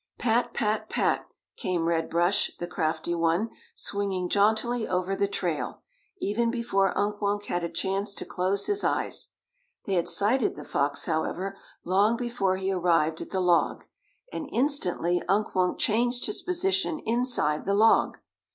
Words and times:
"Pat, 0.17 0.51
pat, 0.51 0.89
pat," 0.89 1.27
came 1.57 1.87
Red 1.87 2.09
Brush 2.09 2.49
the 2.57 2.65
crafty 2.65 3.13
one, 3.13 3.51
swinging 3.75 4.29
jauntily 4.29 4.87
over 4.87 5.15
the 5.15 5.27
trail, 5.27 5.83
even 6.19 6.49
before 6.49 6.97
Unk 6.97 7.21
Wunk 7.21 7.45
had 7.45 7.63
a 7.63 7.69
chance 7.69 8.15
to 8.15 8.25
close 8.25 8.65
his 8.65 8.83
eyes. 8.83 9.33
They 9.85 9.93
had 9.93 10.09
sighted 10.09 10.55
the 10.55 10.65
fox, 10.65 11.05
however, 11.05 11.55
long 11.85 12.17
before 12.17 12.57
he 12.57 12.71
arrived 12.71 13.21
at 13.21 13.29
the 13.29 13.39
log, 13.41 13.85
and 14.33 14.49
instantly 14.51 15.21
Unk 15.29 15.53
Wunk 15.53 15.77
changed 15.77 16.25
his 16.25 16.41
position 16.41 16.97
inside 17.05 17.65
the 17.65 17.75
log. 17.75 18.17